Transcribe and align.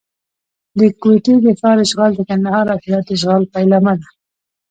د 0.77 0.79
کوټې 1.01 1.35
د 1.45 1.47
ښار 1.59 1.77
اشغال 1.85 2.11
د 2.15 2.21
کندهار 2.29 2.65
او 2.73 2.77
هرات 2.83 3.03
د 3.07 3.09
اشغال 3.17 3.43
پیلامه 3.53 3.93
ده. 3.99 4.07